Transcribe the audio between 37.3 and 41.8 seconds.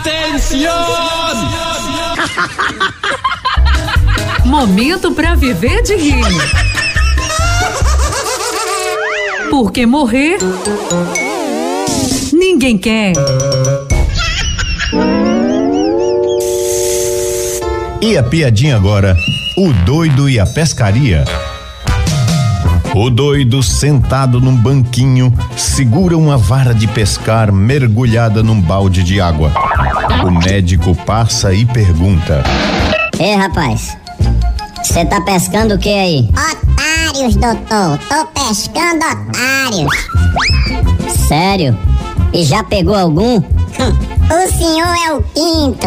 doutor. Tô pescando otários. Sério?